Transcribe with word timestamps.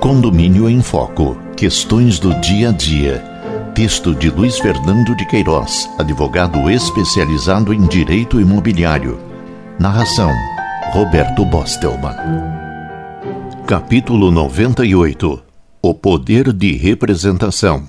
Condomínio 0.00 0.68
em 0.68 0.82
Foco. 0.82 1.36
Questões 1.56 2.18
do 2.18 2.32
dia 2.40 2.70
a 2.70 2.72
dia. 2.72 3.18
Texto 3.74 4.14
de 4.14 4.30
Luiz 4.30 4.58
Fernando 4.58 5.14
de 5.14 5.26
Queiroz, 5.26 5.88
advogado 5.98 6.70
especializado 6.70 7.72
em 7.72 7.86
direito 7.86 8.40
imobiliário. 8.40 9.20
Narração: 9.78 10.32
Roberto 10.92 11.44
Bostelman. 11.44 12.16
Capítulo 13.66 14.30
98 14.30 15.42
O 15.82 15.94
poder 15.94 16.52
de 16.52 16.76
representação. 16.76 17.88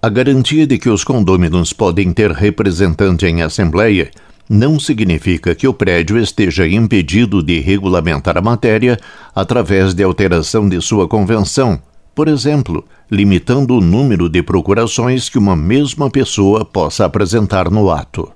A 0.00 0.08
garantia 0.08 0.66
de 0.66 0.78
que 0.78 0.88
os 0.88 1.02
condôminos 1.02 1.72
podem 1.72 2.12
ter 2.12 2.30
representante 2.30 3.26
em 3.26 3.42
assembleia 3.42 4.10
não 4.48 4.78
significa 4.78 5.54
que 5.54 5.66
o 5.66 5.74
prédio 5.74 6.18
esteja 6.18 6.66
impedido 6.66 7.42
de 7.42 7.60
regulamentar 7.60 8.38
a 8.38 8.42
matéria 8.42 8.98
através 9.34 9.92
de 9.92 10.02
alteração 10.02 10.68
de 10.68 10.80
sua 10.80 11.08
convenção, 11.08 11.80
por 12.14 12.28
exemplo, 12.28 12.84
limitando 13.10 13.76
o 13.76 13.80
número 13.80 14.28
de 14.28 14.42
procurações 14.42 15.28
que 15.28 15.38
uma 15.38 15.54
mesma 15.54 16.08
pessoa 16.08 16.64
possa 16.64 17.04
apresentar 17.04 17.70
no 17.70 17.90
ato. 17.90 18.32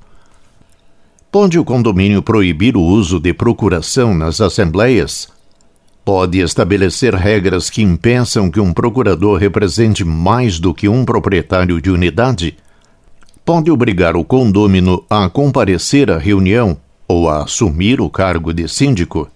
Pode 1.33 1.59
o 1.59 1.65
condomínio 1.65 2.23
proibir 2.23 2.77
o 2.77 2.83
uso 2.83 3.21
de 3.21 3.33
procuração 3.33 4.13
nas 4.13 4.41
assembleias? 4.41 5.29
Pode 6.05 6.41
estabelecer 6.41 7.15
regras 7.15 7.71
que 7.71 7.83
impeçam 7.83 8.51
que 8.51 8.59
um 8.59 8.73
procurador 8.73 9.39
represente 9.39 10.05
mais 10.05 10.59
do 10.59 10.75
que 10.75 10.89
um 10.89 11.05
proprietário 11.05 11.81
de 11.81 11.89
unidade? 11.89 12.57
Pode 13.51 13.69
obrigar 13.69 14.15
o 14.15 14.23
condômino 14.23 15.05
a 15.11 15.29
comparecer 15.29 16.09
à 16.09 16.17
reunião 16.17 16.77
ou 17.09 17.29
a 17.29 17.43
assumir 17.43 18.01
o 18.01 18.09
cargo 18.09 18.55
de 18.55 18.69
síndico. 18.69 19.29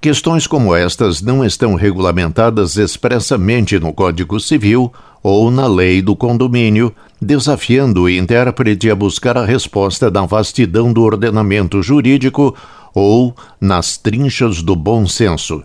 Questões 0.00 0.44
como 0.44 0.74
estas 0.74 1.22
não 1.22 1.44
estão 1.44 1.76
regulamentadas 1.76 2.76
expressamente 2.76 3.78
no 3.78 3.92
Código 3.92 4.40
Civil 4.40 4.92
ou 5.22 5.52
na 5.52 5.68
lei 5.68 6.02
do 6.02 6.16
condomínio, 6.16 6.92
desafiando 7.22 8.02
o 8.02 8.10
intérprete 8.10 8.90
a 8.90 8.96
buscar 8.96 9.38
a 9.38 9.44
resposta 9.44 10.10
na 10.10 10.26
vastidão 10.26 10.92
do 10.92 11.04
ordenamento 11.04 11.80
jurídico 11.84 12.56
ou 12.92 13.32
nas 13.60 13.96
trinchas 13.98 14.64
do 14.64 14.74
bom 14.74 15.06
senso. 15.06 15.62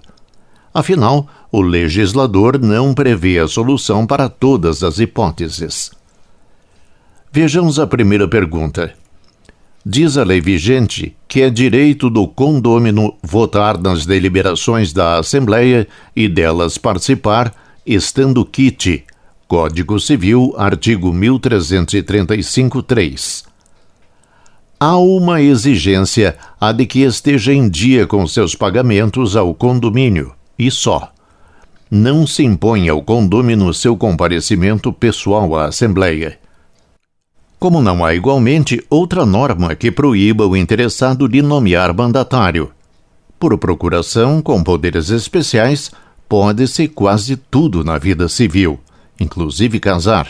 Afinal, 0.71 1.25
o 1.51 1.59
legislador 1.59 2.59
não 2.59 2.93
prevê 2.93 3.39
a 3.39 3.47
solução 3.47 4.05
para 4.05 4.29
todas 4.29 4.83
as 4.83 4.99
hipóteses. 4.99 5.89
Vejamos 7.37 7.77
a 7.79 7.85
primeira 7.85 8.29
pergunta. 8.29 8.93
Diz 9.85 10.17
a 10.17 10.23
lei 10.23 10.39
vigente 10.39 11.13
que 11.27 11.41
é 11.41 11.49
direito 11.49 12.09
do 12.09 12.25
condômino 12.25 13.13
votar 13.21 13.77
nas 13.77 14.05
deliberações 14.05 14.93
da 14.93 15.17
Assembleia 15.17 15.85
e 16.15 16.29
delas 16.29 16.77
participar, 16.77 17.53
estando 17.85 18.45
quite. 18.45 19.03
Código 19.49 19.99
Civil, 19.99 20.53
artigo 20.57 21.11
1335-3. 21.11 23.43
Há 24.79 24.95
uma 24.95 25.41
exigência 25.41 26.37
a 26.57 26.71
de 26.71 26.85
que 26.85 27.01
esteja 27.01 27.53
em 27.53 27.67
dia 27.67 28.07
com 28.07 28.25
seus 28.25 28.55
pagamentos 28.55 29.35
ao 29.35 29.53
condomínio, 29.53 30.31
e 30.57 30.71
só. 30.71 31.11
Não 31.91 32.25
se 32.25 32.45
impõe 32.45 32.87
ao 32.87 33.03
condômino 33.03 33.73
seu 33.73 33.97
comparecimento 33.97 34.93
pessoal 34.93 35.53
à 35.53 35.65
Assembleia 35.65 36.39
como 37.59 37.81
não 37.81 38.03
há 38.03 38.13
igualmente 38.13 38.83
outra 38.89 39.25
norma 39.25 39.75
que 39.75 39.91
proíba 39.91 40.45
o 40.45 40.55
interessado 40.55 41.27
de 41.27 41.41
nomear 41.41 41.95
mandatário. 41.95 42.71
Por 43.39 43.57
procuração 43.57 44.41
com 44.41 44.63
poderes 44.63 45.09
especiais, 45.09 45.91
pode-se 46.27 46.87
quase 46.87 47.35
tudo 47.35 47.83
na 47.83 47.97
vida 47.97 48.27
civil, 48.27 48.79
inclusive 49.19 49.79
casar. 49.79 50.27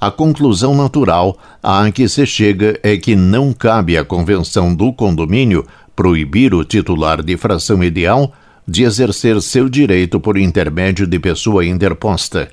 A 0.00 0.10
conclusão 0.10 0.74
natural 0.74 1.38
a 1.62 1.90
que 1.90 2.08
se 2.08 2.26
chega 2.26 2.78
é 2.82 2.96
que 2.96 3.16
não 3.16 3.52
cabe 3.52 3.96
à 3.96 4.04
convenção 4.04 4.74
do 4.74 4.92
condomínio 4.92 5.66
proibir 5.94 6.54
o 6.54 6.62
titular 6.64 7.22
de 7.22 7.36
fração 7.36 7.82
ideal 7.82 8.32
de 8.68 8.82
exercer 8.82 9.40
seu 9.40 9.68
direito 9.68 10.20
por 10.20 10.36
intermédio 10.36 11.06
de 11.06 11.18
pessoa 11.18 11.64
interposta 11.64 12.50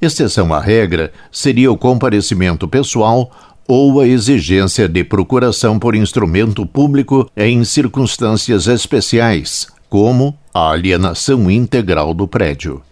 Exceção 0.00 0.54
à 0.54 0.60
regra 0.60 1.12
seria 1.30 1.70
o 1.70 1.76
comparecimento 1.76 2.66
pessoal 2.66 3.30
ou 3.68 4.00
a 4.00 4.06
exigência 4.06 4.88
de 4.88 5.04
procuração 5.04 5.78
por 5.78 5.94
instrumento 5.94 6.64
público 6.66 7.30
em 7.36 7.62
circunstâncias 7.64 8.66
especiais, 8.66 9.68
como 9.88 10.36
a 10.54 10.70
alienação 10.70 11.50
integral 11.50 12.14
do 12.14 12.26
prédio. 12.26 12.82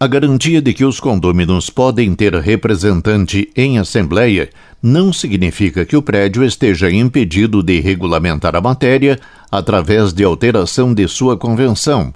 A 0.00 0.06
garantia 0.06 0.60
de 0.60 0.72
que 0.72 0.84
os 0.84 0.98
condôminos 0.98 1.70
podem 1.70 2.14
ter 2.14 2.34
representante 2.34 3.50
em 3.54 3.78
assembleia 3.78 4.50
não 4.82 5.12
significa 5.12 5.84
que 5.84 5.96
o 5.96 6.02
prédio 6.02 6.42
esteja 6.42 6.90
impedido 6.90 7.62
de 7.62 7.80
regulamentar 7.80 8.56
a 8.56 8.60
matéria 8.60 9.20
através 9.50 10.12
de 10.12 10.24
alteração 10.24 10.92
de 10.92 11.06
sua 11.06 11.36
convenção. 11.36 12.12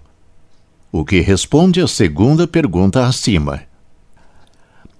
O 0.91 1.04
que 1.04 1.21
responde 1.21 1.81
à 1.81 1.87
segunda 1.87 2.47
pergunta 2.47 3.06
acima. 3.06 3.60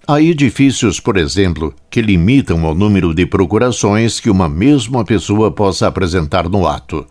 Há 0.06 0.20
edifícios, 0.20 1.00
por 1.00 1.16
exemplo, 1.16 1.75
que 1.88 2.03
limitam 2.03 2.62
o 2.62 2.75
número 2.75 3.15
de 3.15 3.25
procurações 3.25 4.20
que 4.20 4.28
uma 4.28 4.50
mesma 4.50 5.03
pessoa 5.03 5.50
possa 5.50 5.87
apresentar 5.87 6.47
no 6.47 6.66
ato. 6.66 7.06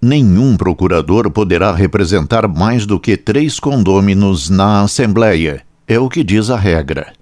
Nenhum 0.00 0.56
procurador 0.56 1.28
poderá 1.28 1.74
representar 1.74 2.46
mais 2.46 2.86
do 2.86 3.00
que 3.00 3.16
três 3.16 3.58
condôminos 3.58 4.48
na 4.48 4.82
Assembleia, 4.82 5.62
é 5.88 5.98
o 5.98 6.08
que 6.08 6.22
diz 6.22 6.50
a 6.50 6.56
regra. 6.56 7.12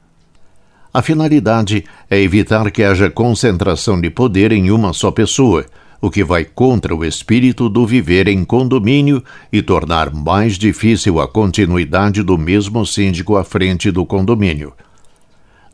A 0.93 1.01
finalidade 1.01 1.85
é 2.11 2.21
evitar 2.21 2.71
que 2.71 2.83
haja 2.83 3.09
concentração 3.09 3.99
de 3.99 4.11
poder 4.11 4.53
em 4.53 4.71
uma 4.71 4.93
só 4.93 5.11
pessoa, 5.11 5.65
o 6.03 6.11
que 6.11 6.25
vai 6.25 6.45
contra 6.45 6.93
o 6.97 7.05
espírito 7.05 7.69
do 7.69 7.87
viver 7.87 8.27
em 8.27 8.45
condomínio 8.45 9.23
e 9.53 9.63
tornar 9.63 10.13
mais 10.13 10.59
difícil 10.59 11.21
a 11.21 11.29
continuidade 11.29 12.25
do 12.25 12.37
mesmo 12.37 12.85
síndico 12.85 13.37
à 13.37 13.45
frente 13.45 13.89
do 13.89 14.05
condomínio. 14.05 14.73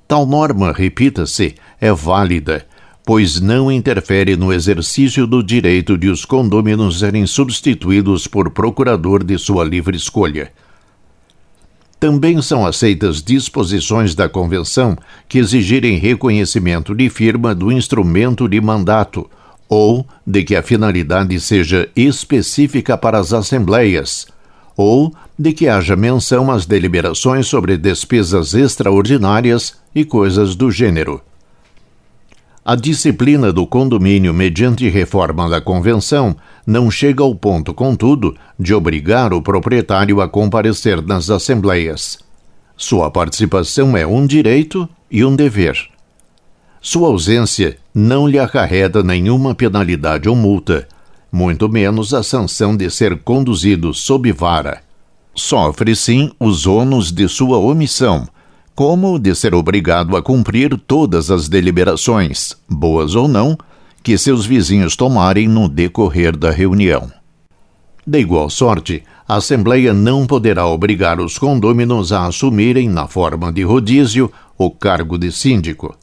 Tal 0.06 0.27
norma, 0.27 0.71
repita-se, 0.71 1.55
é 1.81 1.91
válida, 1.94 2.66
pois 3.06 3.41
não 3.41 3.72
interfere 3.72 4.37
no 4.37 4.53
exercício 4.53 5.27
do 5.27 5.43
direito 5.43 5.97
de 5.97 6.11
os 6.11 6.27
condôminos 6.27 6.99
serem 6.99 7.27
substituídos 7.27 8.27
por 8.27 8.50
procurador 8.50 9.25
de 9.25 9.39
sua 9.39 9.65
livre 9.65 9.97
escolha. 9.97 10.53
Também 11.99 12.43
são 12.43 12.66
aceitas 12.66 13.22
disposições 13.22 14.15
da 14.15 14.28
Convenção 14.28 14.95
que 15.27 15.39
exigirem 15.39 15.97
reconhecimento 15.97 16.95
de 16.95 17.09
firma 17.09 17.55
do 17.55 17.72
instrumento 17.72 18.47
de 18.47 18.60
mandato, 18.60 19.28
ou 19.68 20.06
de 20.26 20.42
que 20.42 20.56
a 20.56 20.62
finalidade 20.62 21.38
seja 21.38 21.88
específica 21.94 22.96
para 22.96 23.18
as 23.18 23.32
assembleias, 23.32 24.26
ou 24.76 25.12
de 25.38 25.52
que 25.52 25.68
haja 25.68 25.96
menção 25.96 26.50
às 26.50 26.64
deliberações 26.64 27.46
sobre 27.46 27.76
despesas 27.76 28.54
extraordinárias 28.54 29.74
e 29.94 30.04
coisas 30.04 30.54
do 30.54 30.70
gênero. 30.70 31.20
A 32.64 32.74
disciplina 32.74 33.50
do 33.50 33.66
condomínio 33.66 34.34
mediante 34.34 34.88
reforma 34.88 35.48
da 35.48 35.60
convenção 35.60 36.36
não 36.66 36.90
chega 36.90 37.22
ao 37.22 37.34
ponto, 37.34 37.72
contudo, 37.72 38.36
de 38.58 38.74
obrigar 38.74 39.32
o 39.32 39.40
proprietário 39.40 40.20
a 40.20 40.28
comparecer 40.28 41.00
nas 41.00 41.30
assembleias. 41.30 42.18
Sua 42.76 43.10
participação 43.10 43.96
é 43.96 44.06
um 44.06 44.26
direito 44.26 44.88
e 45.10 45.24
um 45.24 45.34
dever. 45.34 45.88
Sua 46.91 47.09
ausência 47.09 47.76
não 47.94 48.26
lhe 48.26 48.38
acarreta 48.38 49.03
nenhuma 49.03 49.54
penalidade 49.54 50.26
ou 50.26 50.34
multa, 50.34 50.88
muito 51.31 51.69
menos 51.69 52.15
a 52.15 52.22
sanção 52.22 52.75
de 52.75 52.91
ser 52.91 53.18
conduzido 53.18 53.92
sob 53.92 54.33
vara. 54.33 54.80
Sofre 55.34 55.95
sim 55.95 56.33
os 56.41 56.66
ônus 56.66 57.12
de 57.12 57.28
sua 57.28 57.59
omissão, 57.59 58.27
como 58.74 59.18
de 59.18 59.34
ser 59.34 59.54
obrigado 59.54 60.16
a 60.16 60.22
cumprir 60.22 60.80
todas 60.86 61.30
as 61.30 61.47
deliberações, 61.47 62.57
boas 62.66 63.15
ou 63.15 63.28
não, 63.28 63.54
que 64.03 64.16
seus 64.16 64.47
vizinhos 64.47 64.97
tomarem 64.97 65.47
no 65.47 65.68
decorrer 65.68 66.34
da 66.34 66.51
reunião. 66.51 67.12
De 68.07 68.18
igual 68.18 68.48
sorte, 68.48 69.03
a 69.28 69.36
Assembleia 69.36 69.92
não 69.92 70.27
poderá 70.27 70.66
obrigar 70.66 71.21
os 71.21 71.36
condôminos 71.36 72.12
a 72.12 72.24
assumirem, 72.24 72.89
na 72.89 73.07
forma 73.07 73.53
de 73.53 73.62
rodízio, 73.62 74.33
o 74.57 74.71
cargo 74.71 75.18
de 75.18 75.30
síndico. 75.30 75.95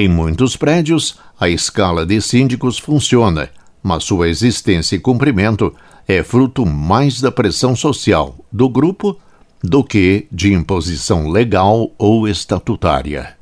Em 0.00 0.06
muitos 0.06 0.56
prédios, 0.56 1.18
a 1.40 1.48
escala 1.48 2.06
de 2.06 2.20
síndicos 2.22 2.78
funciona, 2.78 3.50
mas 3.82 4.04
sua 4.04 4.28
existência 4.28 4.94
e 4.94 5.00
cumprimento 5.00 5.74
é 6.06 6.22
fruto 6.22 6.64
mais 6.64 7.20
da 7.20 7.32
pressão 7.32 7.74
social 7.74 8.36
do 8.52 8.68
grupo 8.68 9.18
do 9.60 9.82
que 9.82 10.28
de 10.30 10.52
imposição 10.52 11.28
legal 11.28 11.90
ou 11.98 12.28
estatutária. 12.28 13.37